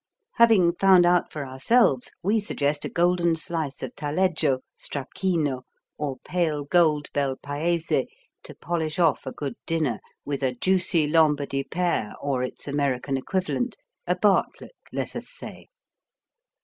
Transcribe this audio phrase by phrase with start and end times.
[0.37, 5.61] Having found out for ourselves, we suggest a golden slice of Taleggio, Stracchino,
[5.95, 7.85] or pale gold Bel Paese
[8.41, 13.75] to polish off a good dinner, with a juicy Lombardy pear or its American equivalent,
[14.07, 15.67] a Bartlett, let us say.